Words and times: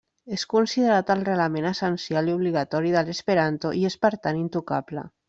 És 0.35 0.43
considerat 0.53 1.11
el 1.15 1.19
reglament 1.27 1.69
essencial 1.71 2.31
i 2.31 2.35
obligatori 2.37 2.95
de 2.97 3.05
l'esperanto 3.11 3.75
i 3.83 3.87
és 3.91 3.99
per 4.07 4.13
tant 4.25 4.41
intocable. 4.45 5.07